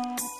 [0.00, 0.39] Bye.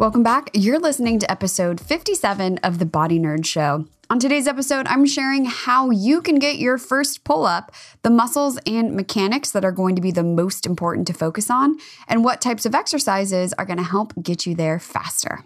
[0.00, 0.48] Welcome back.
[0.54, 3.84] You're listening to episode 57 of the Body Nerd Show.
[4.08, 8.58] On today's episode, I'm sharing how you can get your first pull up, the muscles
[8.64, 11.76] and mechanics that are going to be the most important to focus on,
[12.08, 15.44] and what types of exercises are going to help get you there faster.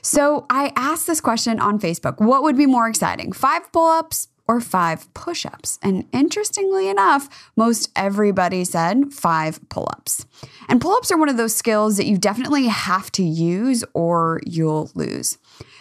[0.00, 4.28] So, I asked this question on Facebook What would be more exciting, five pull ups
[4.46, 5.78] or five push ups.
[5.82, 10.26] And interestingly enough, most everybody said five pull ups.
[10.68, 14.40] And pull ups are one of those skills that you definitely have to use or
[14.44, 15.38] you'll lose.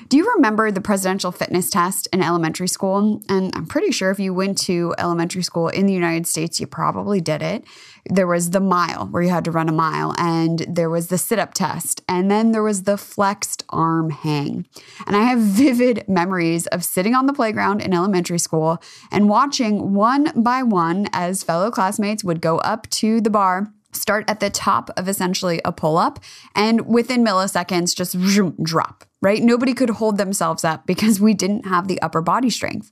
[0.10, 3.22] Do you remember the presidential fitness test in elementary school?
[3.30, 6.68] And I'm pretty sure if you went to elementary school in the United States, you
[6.68, 7.64] probably did it.
[8.10, 11.18] There was the mile where you had to run a mile, and there was the
[11.18, 14.66] sit up test, and then there was the flexed arm hang.
[15.08, 19.94] And I have vivid memories of sitting on the playground in elementary school and watching
[19.94, 24.50] one by one as fellow classmates would go up to the bar start at the
[24.50, 26.20] top of essentially a pull up
[26.56, 28.18] and within milliseconds just
[28.64, 29.42] drop right?
[29.42, 32.92] Nobody could hold themselves up because we didn't have the upper body strength.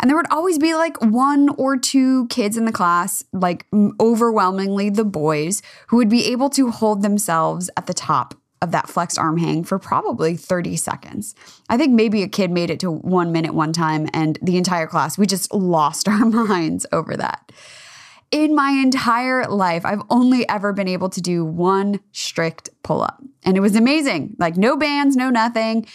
[0.00, 3.66] And there would always be like one or two kids in the class, like
[4.00, 8.88] overwhelmingly the boys, who would be able to hold themselves at the top of that
[8.88, 11.34] flexed arm hang for probably 30 seconds.
[11.68, 14.86] I think maybe a kid made it to one minute one time, and the entire
[14.86, 17.50] class, we just lost our minds over that
[18.32, 23.22] in my entire life, I've only ever been able to do one strict pull up.
[23.44, 24.34] And it was amazing.
[24.38, 25.86] Like no bands, no nothing.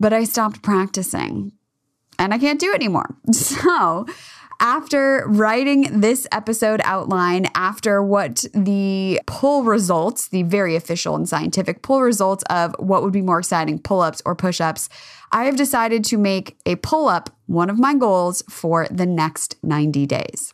[0.00, 1.52] But I stopped practicing
[2.18, 3.14] and I can't do it anymore.
[3.32, 4.06] So,
[4.60, 11.82] after writing this episode outline, after what the pull results, the very official and scientific
[11.82, 14.88] pull results of what would be more exciting, pull ups or push ups,
[15.32, 19.56] I have decided to make a pull up one of my goals for the next
[19.64, 20.51] 90 days.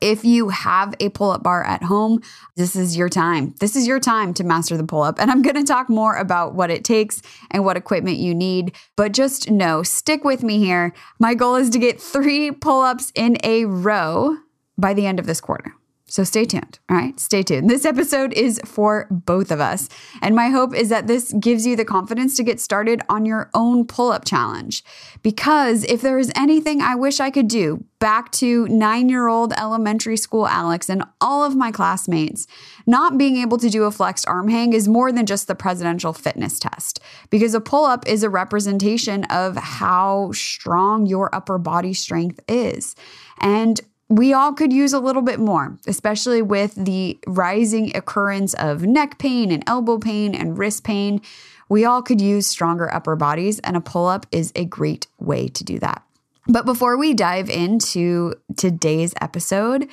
[0.00, 2.22] If you have a pull up bar at home,
[2.54, 3.54] this is your time.
[3.60, 5.18] This is your time to master the pull up.
[5.18, 8.74] And I'm going to talk more about what it takes and what equipment you need.
[8.96, 10.92] But just know, stick with me here.
[11.18, 14.36] My goal is to get three pull ups in a row
[14.76, 15.74] by the end of this quarter.
[16.08, 16.78] So stay tuned.
[16.88, 17.68] All right, stay tuned.
[17.68, 19.88] This episode is for both of us.
[20.22, 23.50] And my hope is that this gives you the confidence to get started on your
[23.54, 24.84] own pull up challenge.
[25.24, 29.52] Because if there is anything I wish I could do back to nine year old
[29.54, 32.46] elementary school Alex and all of my classmates,
[32.86, 36.12] not being able to do a flexed arm hang is more than just the presidential
[36.12, 37.00] fitness test.
[37.30, 42.94] Because a pull up is a representation of how strong your upper body strength is.
[43.40, 48.82] And we all could use a little bit more, especially with the rising occurrence of
[48.82, 51.20] neck pain and elbow pain and wrist pain.
[51.68, 55.48] We all could use stronger upper bodies, and a pull up is a great way
[55.48, 56.04] to do that.
[56.46, 59.88] But before we dive into today's episode,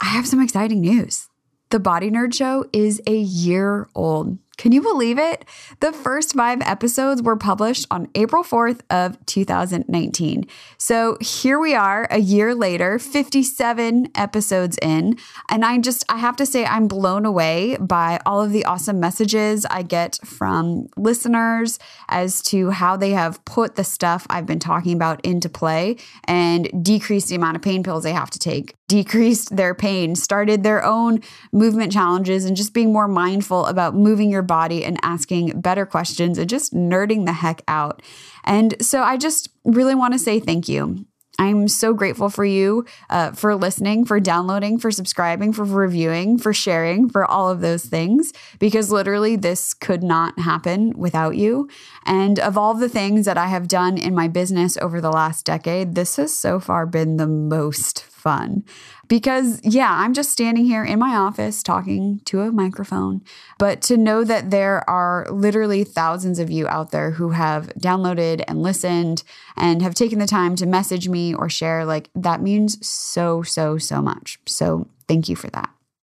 [0.00, 1.28] I have some exciting news.
[1.68, 4.38] The Body Nerd Show is a year old.
[4.58, 5.44] Can you believe it?
[5.80, 10.46] The first five episodes were published on April 4th of 2019.
[10.78, 15.16] So here we are a year later, 57 episodes in,
[15.48, 19.00] and I just I have to say I'm blown away by all of the awesome
[19.00, 24.58] messages I get from listeners as to how they have put the stuff I've been
[24.58, 28.74] talking about into play and decreased the amount of pain pills they have to take
[28.92, 31.18] decreased their pain, started their own
[31.50, 36.36] movement challenges, and just being more mindful about moving your body and asking better questions
[36.36, 38.02] and just nerding the heck out.
[38.44, 41.06] And so I just really want to say thank you.
[41.38, 46.52] I'm so grateful for you uh, for listening, for downloading, for subscribing, for reviewing, for
[46.52, 51.70] sharing, for all of those things, because literally this could not happen without you.
[52.04, 55.46] And of all the things that I have done in my business over the last
[55.46, 58.64] decade, this has so far been the most fun
[59.08, 63.20] because, yeah, I'm just standing here in my office talking to a microphone.
[63.58, 68.44] But to know that there are literally thousands of you out there who have downloaded
[68.46, 69.24] and listened
[69.56, 73.76] and have taken the time to message me or share, like that means so, so,
[73.76, 74.38] so much.
[74.46, 75.68] So thank you for that.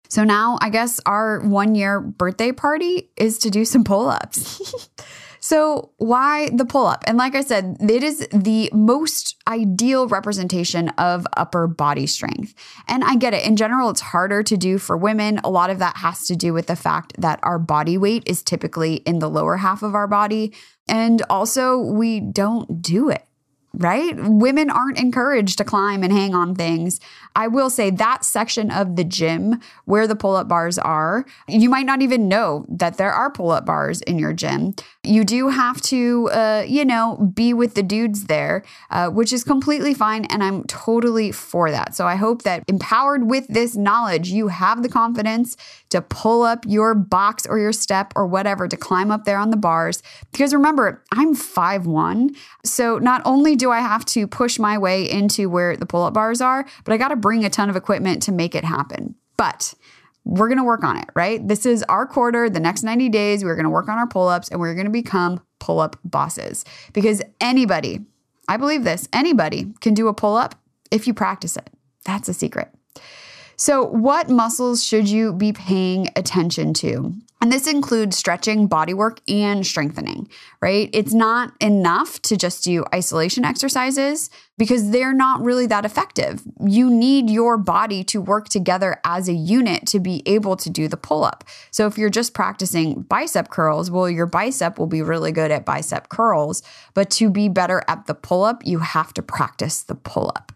[0.08, 4.88] So now I guess our one year birthday party is to do some pull ups.
[5.40, 7.04] So, why the pull up?
[7.06, 12.54] And like I said, it is the most ideal representation of upper body strength.
[12.88, 13.46] And I get it.
[13.46, 15.38] In general, it's harder to do for women.
[15.44, 18.42] A lot of that has to do with the fact that our body weight is
[18.42, 20.54] typically in the lower half of our body.
[20.88, 23.27] And also, we don't do it
[23.74, 24.14] right?
[24.16, 27.00] Women aren't encouraged to climb and hang on things.
[27.36, 31.68] I will say that section of the gym where the pull up bars are, you
[31.68, 34.74] might not even know that there are pull up bars in your gym.
[35.04, 39.44] You do have to, uh, you know, be with the dudes there, uh, which is
[39.44, 40.24] completely fine.
[40.26, 41.94] And I'm totally for that.
[41.94, 45.56] So I hope that empowered with this knowledge, you have the confidence
[45.90, 49.50] to pull up your box or your step or whatever to climb up there on
[49.50, 50.02] the bars.
[50.32, 52.34] Because remember, I'm five one,
[52.64, 56.14] So not only do I have to push my way into where the pull up
[56.14, 59.14] bars are, but I got to bring a ton of equipment to make it happen.
[59.36, 59.74] But
[60.24, 61.46] we're going to work on it, right?
[61.46, 63.44] This is our quarter, the next 90 days.
[63.44, 65.96] We're going to work on our pull ups and we're going to become pull up
[66.04, 68.00] bosses because anybody,
[68.46, 70.54] I believe this, anybody can do a pull up
[70.90, 71.70] if you practice it.
[72.04, 72.68] That's a secret.
[73.60, 77.12] So, what muscles should you be paying attention to?
[77.40, 80.28] And this includes stretching, body work, and strengthening,
[80.60, 80.88] right?
[80.92, 86.42] It's not enough to just do isolation exercises because they're not really that effective.
[86.64, 90.86] You need your body to work together as a unit to be able to do
[90.86, 91.42] the pull up.
[91.72, 95.64] So if you're just practicing bicep curls, well, your bicep will be really good at
[95.64, 96.62] bicep curls.
[96.94, 100.52] But to be better at the pull up, you have to practice the pull up.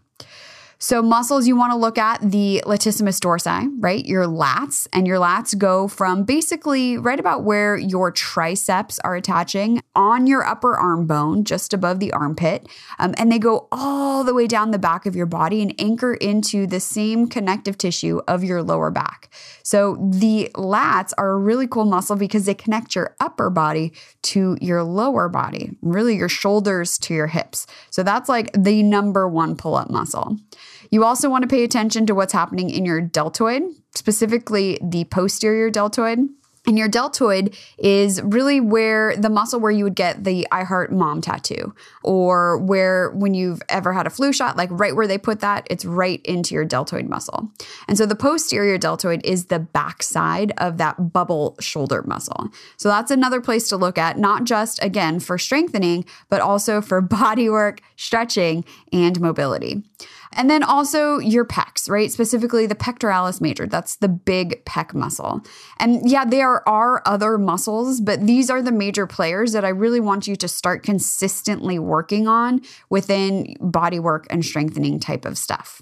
[0.83, 4.05] So, muscles you want to look at the latissimus dorsi, right?
[4.05, 9.81] Your lats, and your lats go from basically right about where your triceps are attaching
[9.95, 12.67] on your upper arm bone, just above the armpit.
[12.99, 16.15] Um, and they go all the way down the back of your body and anchor
[16.15, 19.33] into the same connective tissue of your lower back.
[19.63, 23.93] So, the lats are a really cool muscle because they connect your upper body
[24.23, 27.67] to your lower body, really your shoulders to your hips.
[27.89, 30.39] So, that's like the number one pull up muscle.
[30.93, 33.63] You also want to pay attention to what's happening in your deltoid,
[33.95, 36.19] specifically the posterior deltoid.
[36.65, 40.93] And your deltoid is really where the muscle where you would get the I Heart
[40.93, 41.73] Mom tattoo,
[42.03, 45.67] or where when you've ever had a flu shot, like right where they put that,
[45.69, 47.51] it's right into your deltoid muscle.
[47.89, 52.47] And so the posterior deltoid is the backside of that bubble shoulder muscle.
[52.77, 57.01] So that's another place to look at, not just again for strengthening, but also for
[57.13, 58.63] body work, stretching,
[58.93, 59.83] and mobility.
[60.35, 62.11] And then also your pecs, right?
[62.11, 63.65] Specifically the pectoralis major.
[63.65, 65.41] That's the big pec muscle.
[65.79, 69.99] And yeah, there are other muscles, but these are the major players that I really
[69.99, 72.61] want you to start consistently working on
[72.91, 75.81] within body work and strengthening type of stuff.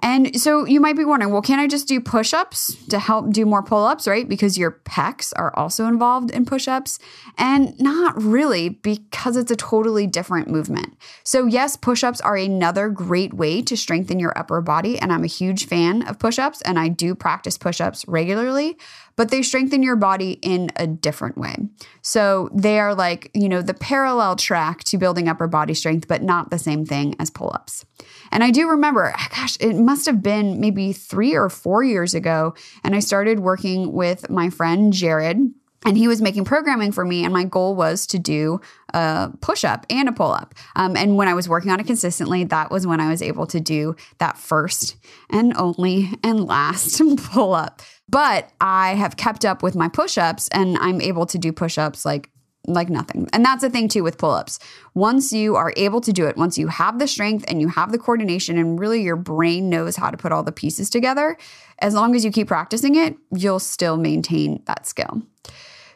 [0.00, 3.32] And so you might be wondering, well, can I just do push ups to help
[3.32, 4.28] do more pull ups, right?
[4.28, 6.98] Because your pecs are also involved in push ups.
[7.38, 10.98] And not really, because it's a totally different movement.
[11.24, 14.98] So, yes, push ups are another great way to strengthen your upper body.
[14.98, 18.76] And I'm a huge fan of push ups, and I do practice push ups regularly
[19.16, 21.56] but they strengthen your body in a different way.
[22.02, 26.22] So they are like, you know, the parallel track to building upper body strength, but
[26.22, 27.84] not the same thing as pull ups.
[28.30, 32.54] And I do remember, gosh, it must have been maybe three or four years ago.
[32.84, 35.52] And I started working with my friend Jared
[35.86, 38.60] and he was making programming for me and my goal was to do
[38.92, 42.70] a push-up and a pull-up um, and when i was working on it consistently that
[42.70, 44.96] was when i was able to do that first
[45.30, 50.78] and only and last pull-up but I have kept up with my push ups and
[50.78, 52.30] I'm able to do push ups like
[52.68, 53.28] like nothing.
[53.32, 54.58] And that's the thing too with pull ups.
[54.94, 57.92] Once you are able to do it, once you have the strength and you have
[57.92, 61.36] the coordination, and really your brain knows how to put all the pieces together,
[61.78, 65.22] as long as you keep practicing it, you'll still maintain that skill.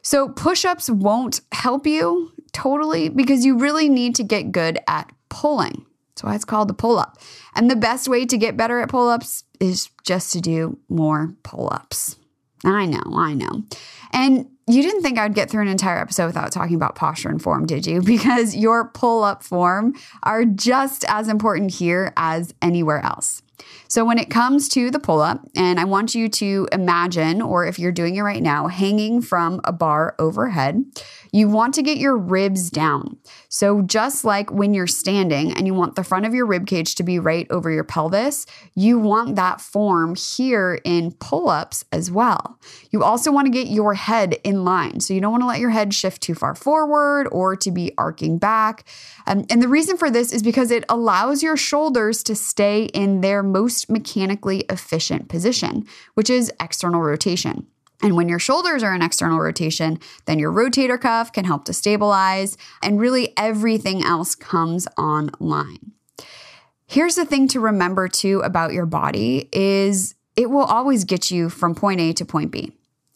[0.02, 5.10] So, push ups won't help you totally because you really need to get good at
[5.28, 5.84] pulling.
[6.10, 7.18] That's why it's called the pull up.
[7.54, 11.34] And the best way to get better at pull ups is just to do more
[11.42, 12.16] pull ups.
[12.64, 13.64] I know, I know.
[14.12, 17.42] And you didn't think I'd get through an entire episode without talking about posture and
[17.42, 18.02] form, did you?
[18.10, 23.42] Because your pull up form are just as important here as anywhere else.
[23.90, 27.66] So, when it comes to the pull up, and I want you to imagine, or
[27.66, 30.84] if you're doing it right now, hanging from a bar overhead,
[31.32, 33.18] you want to get your ribs down.
[33.48, 36.94] So, just like when you're standing and you want the front of your rib cage
[36.94, 42.12] to be right over your pelvis, you want that form here in pull ups as
[42.12, 42.60] well.
[42.92, 45.00] You also want to get your head in line.
[45.00, 47.92] So, you don't want to let your head shift too far forward or to be
[47.98, 48.84] arcing back.
[49.26, 53.20] Um, and the reason for this is because it allows your shoulders to stay in
[53.20, 57.66] their most mechanically efficient position, which is external rotation.
[58.02, 61.72] And when your shoulders are in external rotation, then your rotator cuff can help to
[61.72, 65.92] stabilize, and really everything else comes online.
[66.86, 71.48] Here's the thing to remember too about your body is it will always get you
[71.48, 72.72] from point A to point B.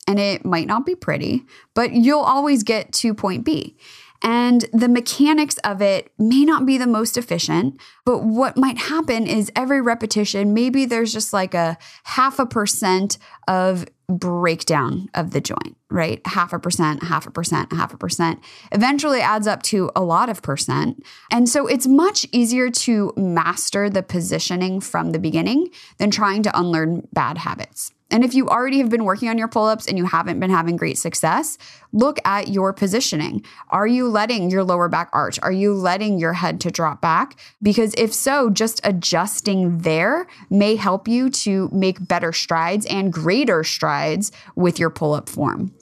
[0.06, 3.76] And it might not be pretty, but you'll always get to point B.
[4.22, 9.26] And the mechanics of it may not be the most efficient, but what might happen
[9.26, 13.18] is every repetition, maybe there's just like a half a percent
[13.48, 16.20] of breakdown of the joint, right?
[16.26, 18.40] Half a percent, half a percent, half a percent
[18.72, 21.02] eventually adds up to a lot of percent.
[21.30, 26.58] And so it's much easier to master the positioning from the beginning than trying to
[26.58, 27.93] unlearn bad habits.
[28.10, 30.50] And if you already have been working on your pull ups and you haven't been
[30.50, 31.58] having great success,
[31.92, 33.44] look at your positioning.
[33.70, 35.38] Are you letting your lower back arch?
[35.42, 37.38] Are you letting your head to drop back?
[37.62, 43.64] Because if so, just adjusting there may help you to make better strides and greater
[43.64, 45.74] strides with your pull up form.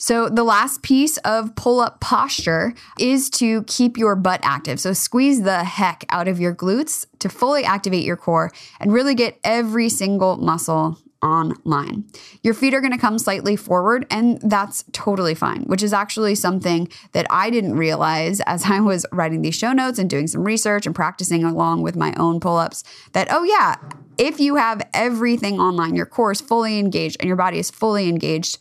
[0.00, 4.78] So, the last piece of pull up posture is to keep your butt active.
[4.78, 9.16] So, squeeze the heck out of your glutes to fully activate your core and really
[9.16, 12.04] get every single muscle online.
[12.42, 16.34] Your feet are going to come slightly forward, and that's totally fine, which is actually
[16.34, 20.44] something that I didn't realize as I was writing these show notes and doing some
[20.44, 22.84] research and practicing along with my own pull ups.
[23.12, 23.76] That, oh, yeah,
[24.16, 28.08] if you have everything online, your core is fully engaged and your body is fully
[28.08, 28.58] engaged,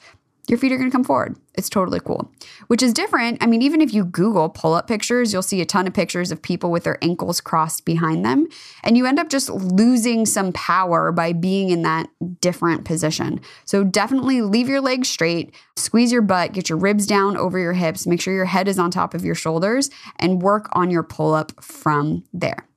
[0.48, 1.36] your feet are going to come forward.
[1.56, 2.32] It's totally cool,
[2.68, 3.44] which is different.
[3.44, 6.32] I mean, even if you Google pull up pictures, you'll see a ton of pictures
[6.32, 8.48] of people with their ankles crossed behind them.
[8.84, 13.42] And you end up just losing some power by being in that different position.
[13.66, 17.74] So definitely leave your legs straight, squeeze your butt, get your ribs down over your
[17.74, 21.04] hips, make sure your head is on top of your shoulders, and work on your
[21.04, 22.68] pull up from there.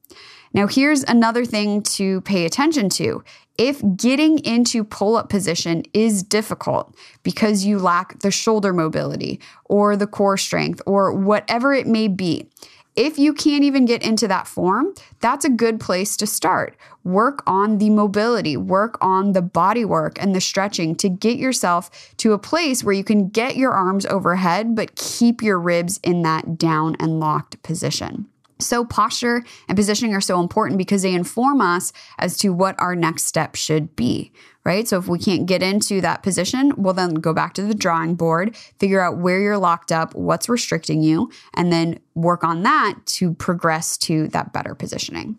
[0.53, 3.23] Now, here's another thing to pay attention to.
[3.61, 9.99] If getting into pull up position is difficult because you lack the shoulder mobility or
[9.99, 12.49] the core strength or whatever it may be,
[12.97, 16.75] if you can't even get into that form, that's a good place to start.
[17.05, 22.15] Work on the mobility, work on the body work and the stretching to get yourself
[22.17, 26.23] to a place where you can get your arms overhead, but keep your ribs in
[26.23, 28.27] that down and locked position.
[28.61, 32.95] So, posture and positioning are so important because they inform us as to what our
[32.95, 34.33] next step should be,
[34.65, 34.87] right?
[34.87, 38.15] So, if we can't get into that position, we'll then go back to the drawing
[38.15, 42.95] board, figure out where you're locked up, what's restricting you, and then work on that
[43.07, 45.39] to progress to that better positioning.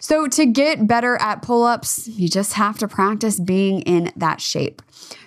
[0.00, 4.40] So, to get better at pull ups, you just have to practice being in that
[4.40, 4.80] shape.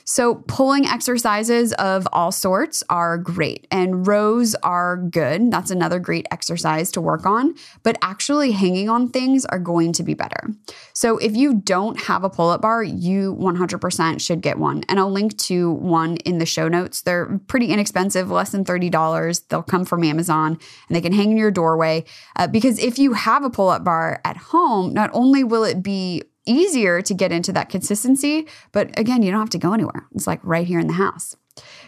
[0.05, 5.51] So, pulling exercises of all sorts are great, and rows are good.
[5.51, 10.03] That's another great exercise to work on, but actually hanging on things are going to
[10.03, 10.49] be better.
[10.93, 14.83] So, if you don't have a pull up bar, you 100% should get one.
[14.89, 17.01] And I'll link to one in the show notes.
[17.01, 19.47] They're pretty inexpensive, less than $30.
[19.47, 20.57] They'll come from Amazon
[20.87, 22.03] and they can hang in your doorway.
[22.35, 25.81] Uh, because if you have a pull up bar at home, not only will it
[25.81, 28.47] be easier to get into that consistency.
[28.71, 30.07] But again, you don't have to go anywhere.
[30.13, 31.35] It's like right here in the house.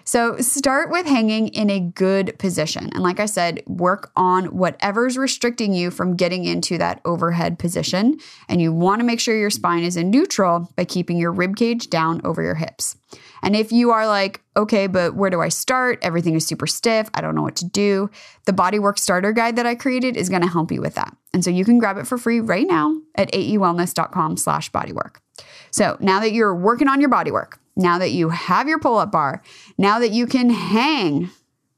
[0.04, 2.92] So start with hanging in a good position.
[2.94, 8.20] And like I said, work on whatever's restricting you from getting into that overhead position.
[8.48, 11.56] And you want to make sure your spine is in neutral by keeping your rib
[11.56, 12.96] cage down over your hips.
[13.46, 16.00] And if you are like, okay, but where do I start?
[16.02, 17.12] Everything is super stiff.
[17.14, 18.10] I don't know what to do.
[18.46, 21.16] The bodywork starter guide that I created is going to help you with that.
[21.32, 25.18] And so you can grab it for free right now at aewellness.com slash bodywork.
[25.70, 29.12] So now that you're working on your bodywork, now that you have your pull up
[29.12, 29.44] bar,
[29.78, 31.30] now that you can hang,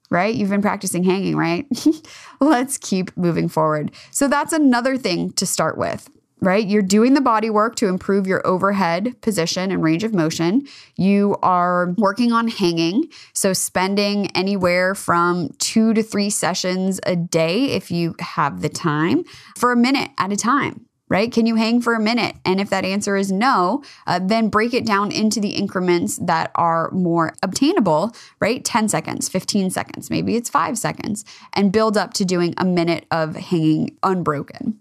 [0.09, 0.33] right?
[0.33, 1.65] You've been practicing hanging, right?
[2.39, 3.91] Let's keep moving forward.
[4.12, 6.09] So that's another thing to start with
[6.41, 6.65] right?
[6.65, 10.67] You're doing the body work to improve your overhead position and range of motion.
[10.96, 13.10] You are working on hanging.
[13.34, 19.24] So, spending anywhere from two to three sessions a day if you have the time
[19.58, 21.32] for a minute at a time right?
[21.32, 22.36] Can you hang for a minute?
[22.44, 26.51] And if that answer is no, uh, then break it down into the increments that
[26.56, 28.63] are more obtainable, right?
[28.63, 33.06] 10 seconds, 15 seconds, maybe it's five seconds, and build up to doing a minute
[33.12, 34.79] of hanging unbroken.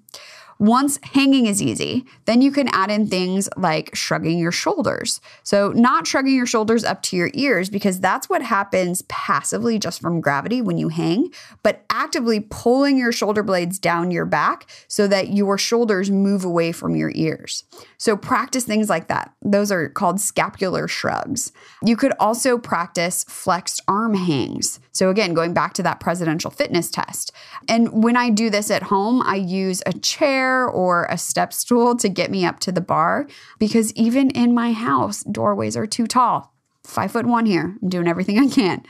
[0.59, 5.21] Once hanging is easy, then you can add in things like shrugging your shoulders.
[5.43, 10.01] So, not shrugging your shoulders up to your ears because that's what happens passively just
[10.01, 11.31] from gravity when you hang,
[11.63, 16.73] but actively pulling your shoulder blades down your back so that your shoulders move away
[16.73, 17.65] from your ears.
[17.99, 19.35] So, practice things like that.
[19.43, 21.53] Those are called scapular shrugs.
[21.83, 24.81] You could also practice flexed arm hangs.
[24.97, 27.33] So, again, going back to that presidential fitness test.
[27.69, 31.97] And when I do this at home, I use a chair or a step stool
[31.97, 33.26] to get me up to the bar
[33.59, 36.55] because even in my house, doorways are too tall.
[36.85, 37.76] five foot one here.
[37.83, 38.85] I'm doing everything I can.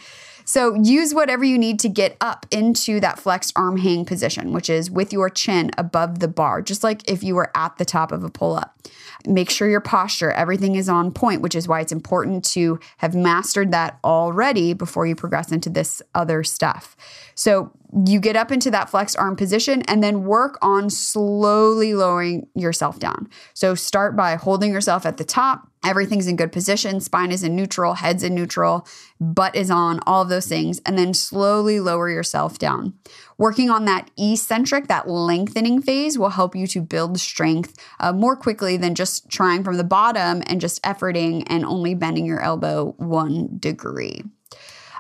[0.45, 4.71] So use whatever you need to get up into that flexed arm hang position, which
[4.71, 8.13] is with your chin above the bar, just like if you were at the top
[8.13, 8.79] of a pull up.
[9.27, 13.15] Make sure your posture, everything is on point, which is why it's important to have
[13.15, 16.97] mastered that already before you progress into this other stuff.
[17.35, 17.73] So
[18.05, 22.99] you get up into that flexed arm position and then work on slowly lowering yourself
[22.99, 23.29] down.
[23.55, 25.69] So start by holding yourself at the top.
[25.85, 27.01] Everything's in good position.
[27.01, 28.87] Spine is in neutral, head's in neutral,
[29.21, 30.81] butt is on, all of those things.
[30.85, 32.95] And then slowly lower yourself down.
[33.39, 38.35] Working on that eccentric, that lengthening phase will help you to build strength uh, more
[38.35, 42.95] quickly than just trying from the bottom and just efforting and only bending your elbow
[42.97, 44.23] one degree.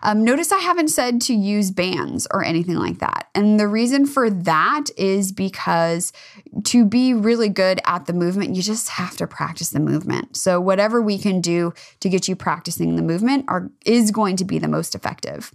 [0.02, 3.28] Um, notice I haven't said to use bands or anything like that.
[3.34, 6.12] And the reason for that is because
[6.64, 10.36] to be really good at the movement, you just have to practice the movement.
[10.36, 14.44] So, whatever we can do to get you practicing the movement are, is going to
[14.44, 15.52] be the most effective.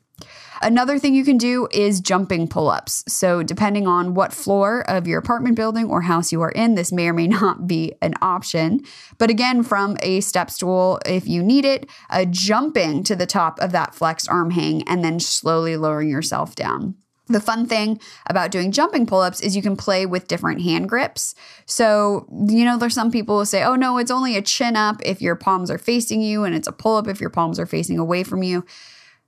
[0.63, 3.03] Another thing you can do is jumping pull ups.
[3.07, 6.91] So, depending on what floor of your apartment building or house you are in, this
[6.91, 8.81] may or may not be an option.
[9.17, 11.89] But again, from a step stool, if you need it,
[12.29, 16.95] jumping to the top of that flexed arm hang and then slowly lowering yourself down.
[17.27, 20.89] The fun thing about doing jumping pull ups is you can play with different hand
[20.89, 21.33] grips.
[21.65, 25.01] So, you know, there's some people who say, oh no, it's only a chin up
[25.05, 27.65] if your palms are facing you, and it's a pull up if your palms are
[27.65, 28.65] facing away from you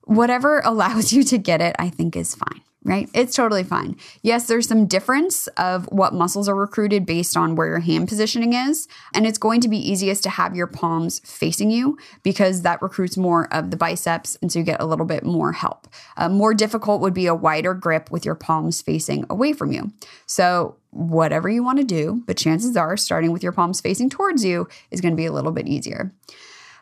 [0.05, 3.09] whatever allows you to get it, I think is fine, right?
[3.13, 3.97] It's totally fine.
[4.21, 8.53] Yes, there's some difference of what muscles are recruited based on where your hand positioning
[8.53, 8.87] is.
[9.13, 13.17] And it's going to be easiest to have your palms facing you because that recruits
[13.17, 14.37] more of the biceps.
[14.41, 15.87] And so you get a little bit more help.
[16.17, 19.91] Uh, more difficult would be a wider grip with your palms facing away from you.
[20.25, 24.45] So, whatever you want to do, but chances are starting with your palms facing towards
[24.45, 26.13] you is going to be a little bit easier.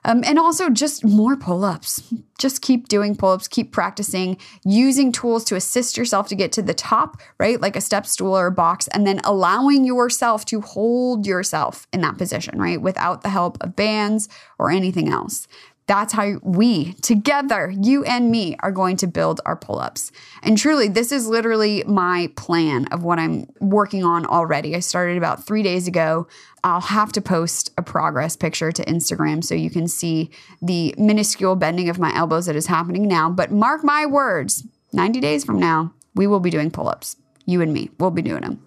[0.04, 2.02] Um, and also just more pull ups.
[2.40, 6.64] Just keep doing pull ups, keep practicing, using tools to assist yourself to get to
[6.64, 7.62] the top, right?
[7.62, 12.02] Like a step stool or a box, and then allowing yourself to hold yourself in
[12.02, 12.82] that position, right?
[12.82, 14.28] Without the help of bands
[14.58, 15.48] or anything else.
[15.92, 20.14] That's how we together, you and me, are going to build our pull ups.
[20.42, 24.74] And truly, this is literally my plan of what I'm working on already.
[24.74, 26.30] I started about three days ago.
[26.64, 31.58] I'll have to post a progress picture to Instagram so you can see the minuscule
[31.58, 33.30] bending of my elbows that is happening now.
[33.30, 37.18] But mark my words 90 days from now, we will be doing pull ups.
[37.46, 38.66] You and me, we'll be doing them.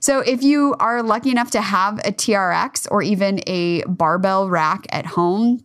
[0.00, 4.86] So, if you are lucky enough to have a TRX or even a barbell rack
[4.90, 5.64] at home,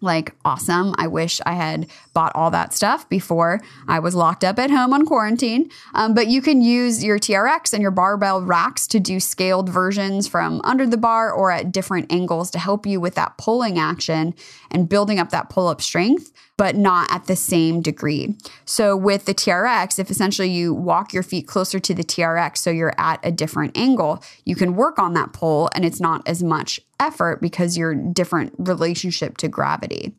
[0.00, 0.94] like awesome.
[0.98, 4.92] I wish I had bought all that stuff before I was locked up at home
[4.92, 5.70] on quarantine.
[5.94, 10.28] Um, but you can use your TRX and your barbell racks to do scaled versions
[10.28, 14.34] from under the bar or at different angles to help you with that pulling action
[14.70, 18.36] and building up that pull up strength but not at the same degree.
[18.66, 22.70] So with the TRX, if essentially you walk your feet closer to the TRX so
[22.70, 26.42] you're at a different angle, you can work on that pull and it's not as
[26.42, 30.14] much effort because you're different relationship to gravity.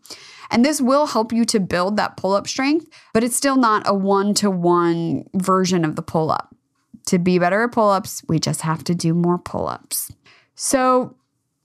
[0.52, 3.84] And this will help you to build that pull up strength, but it's still not
[3.86, 6.56] a one to one version of the pull up.
[7.08, 10.12] To be better at pull ups, we just have to do more pull ups.
[10.56, 11.16] So,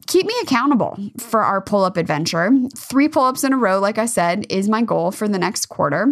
[0.07, 2.51] keep me accountable for our pull up adventure.
[2.77, 5.67] Three pull ups in a row, like I said, is my goal for the next
[5.67, 6.03] quarter.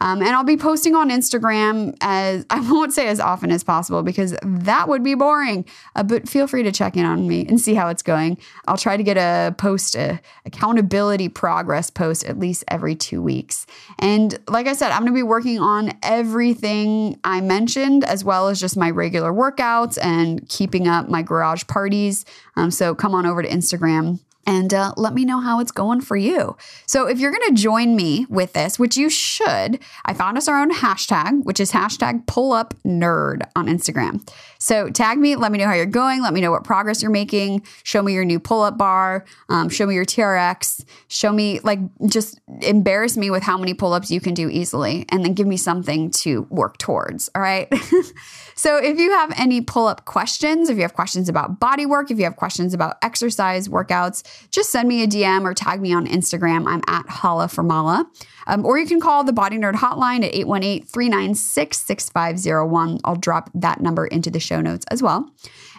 [0.00, 4.02] Um, and I'll be posting on Instagram as I won't say as often as possible
[4.02, 5.64] because that would be boring.
[5.94, 8.38] Uh, but feel free to check in on me and see how it's going.
[8.66, 13.66] I'll try to get a post, a accountability progress post at least every two weeks.
[13.98, 18.48] And like I said, I'm going to be working on everything I mentioned as well
[18.48, 22.24] as just my regular workouts and keeping up my garage parties.
[22.58, 24.18] Um, so come on over to Instagram
[24.48, 26.56] and uh, let me know how it's going for you.
[26.86, 30.48] So, if you're going to join me with this, which you should, I found us
[30.48, 34.26] our own hashtag, which is hashtag pull up nerd on Instagram.
[34.58, 37.10] So, tag me, let me know how you're going, let me know what progress you're
[37.10, 41.60] making, show me your new pull up bar, um, show me your TRX, show me,
[41.60, 45.34] like, just embarrass me with how many pull ups you can do easily, and then
[45.34, 47.28] give me something to work towards.
[47.34, 47.68] All right.
[48.54, 52.10] so, if you have any pull up questions, if you have questions about body work,
[52.10, 55.92] if you have questions about exercise, workouts, just send me a DM or tag me
[55.92, 56.66] on Instagram.
[56.66, 58.10] I'm at Holla for Mala.
[58.46, 63.00] Um, or you can call the Body Nerd hotline at 818 396 6501.
[63.04, 65.30] I'll drop that number into the show notes as well.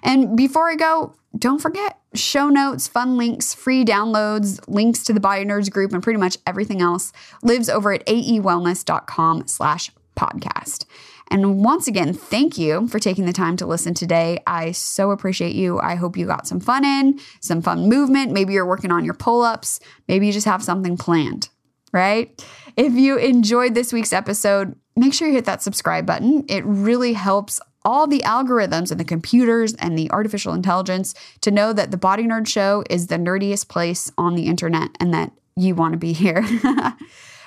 [0.03, 5.19] And before I go, don't forget show notes, fun links, free downloads, links to the
[5.19, 7.11] Body Nerds group, and pretty much everything else
[7.43, 10.85] lives over at aewellness.com slash podcast.
[11.31, 14.39] And once again, thank you for taking the time to listen today.
[14.47, 15.79] I so appreciate you.
[15.79, 18.31] I hope you got some fun in, some fun movement.
[18.31, 19.79] Maybe you're working on your pull ups.
[20.07, 21.49] Maybe you just have something planned.
[21.91, 22.43] right?
[22.77, 26.45] If you enjoyed this week's episode, make sure you hit that subscribe button.
[26.47, 31.73] It really helps all the algorithms and the computers and the artificial intelligence to know
[31.73, 35.75] that the Body Nerd Show is the nerdiest place on the internet and that you
[35.75, 36.45] want to be here.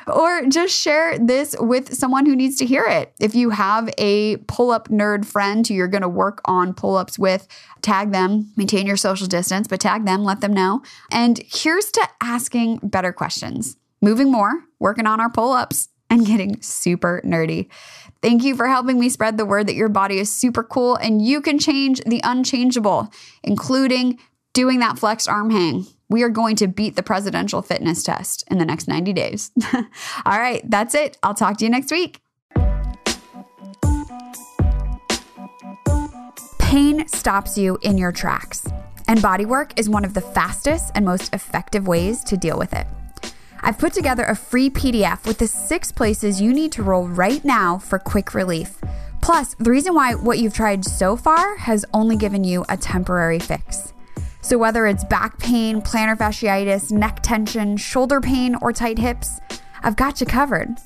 [0.07, 3.13] or just share this with someone who needs to hear it.
[3.21, 6.97] If you have a pull up nerd friend who you're going to work on pull
[6.97, 7.47] ups with,
[7.83, 10.83] tag them, maintain your social distance, but tag them, let them know.
[11.11, 16.61] And here's to asking better questions, moving more, working on our pull ups, and getting
[16.61, 17.69] super nerdy.
[18.21, 21.23] Thank you for helping me spread the word that your body is super cool and
[21.23, 23.11] you can change the unchangeable,
[23.43, 24.19] including
[24.53, 25.87] doing that flexed arm hang.
[26.13, 29.51] We are going to beat the presidential fitness test in the next 90 days.
[29.75, 31.17] All right, that's it.
[31.23, 32.21] I'll talk to you next week.
[36.59, 38.67] Pain stops you in your tracks,
[39.09, 42.87] and bodywork is one of the fastest and most effective ways to deal with it.
[43.63, 47.43] I've put together a free PDF with the six places you need to roll right
[47.43, 48.77] now for quick relief.
[49.23, 53.39] Plus, the reason why what you've tried so far has only given you a temporary
[53.39, 53.95] fix.
[54.43, 59.41] So, whether it's back pain, plantar fasciitis, neck tension, shoulder pain, or tight hips,
[59.83, 60.77] I've got you covered.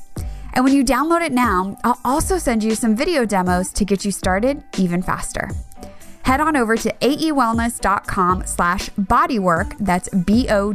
[0.53, 4.05] And when you download it now, I'll also send you some video demos to get
[4.05, 5.51] you started even faster
[6.27, 10.71] head on over to aewellness.com slash bodywork, that's B-O-D-Y-W-O-R-K,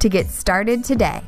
[0.00, 1.20] to get started today.